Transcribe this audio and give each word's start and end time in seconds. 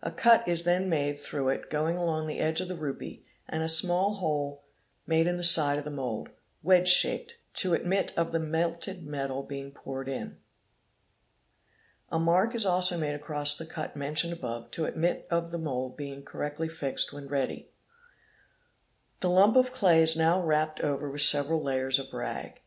A 0.00 0.10
cut 0.10 0.48
is 0.48 0.62
then 0.62 0.88
made 0.88 1.18
through 1.18 1.50
it 1.50 1.68
going 1.68 1.98
along 1.98 2.26
the 2.28 2.38
edge 2.38 2.62
of 2.62 2.68
the 2.68 2.74
rupee 2.76 3.26
and 3.46 3.62
a 3.62 3.68
small 3.68 4.14
hole 4.14 4.64
made 5.06 5.26
in 5.26 5.36
the: 5.36 5.44
side 5.44 5.76
of 5.78 5.84
the 5.84 5.90
mould, 5.90 6.30
wedge 6.62 6.88
shaped, 6.88 7.36
to 7.56 7.74
admit 7.74 8.10
of 8.16 8.32
the 8.32 8.40
melted 8.40 9.02
metal 9.04 9.42
being 9.42 9.70
poured 9.70 10.08
in. 10.08 10.38
A 12.10 12.18
mark 12.18 12.54
is 12.54 12.64
also 12.64 12.96
made 12.96 13.14
across 13.16 13.54
the 13.54 13.66
cut 13.66 13.94
mentioned 13.94 14.32
above 14.32 14.70
to 14.70 14.86
admit 14.86 15.26
of 15.30 15.50
the 15.50 15.58
mould 15.58 15.94
being 15.94 16.22
correctly 16.24 16.70
fixed 16.70 17.12
when 17.12 17.28
ready. 17.28 17.68
The 19.20 19.28
lump 19.28 19.56
of 19.56 19.72
clay 19.72 20.00
is 20.02 20.16
now;_ 20.16 20.40
wrapped 20.46 20.80
over 20.80 21.10
with 21.10 21.20
several 21.20 21.62
layers 21.62 21.98
of 21.98 22.14
rag. 22.14 22.62